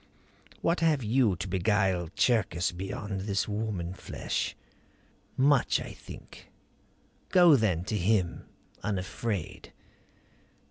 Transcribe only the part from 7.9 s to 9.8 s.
him unafraid."